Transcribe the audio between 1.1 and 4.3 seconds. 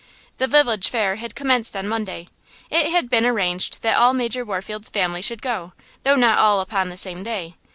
had commenced on Monday. It had been arranged that all